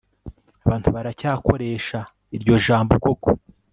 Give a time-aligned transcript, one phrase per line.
[0.65, 1.99] Abantu baracyakoresha
[2.35, 3.29] iryo jambo koko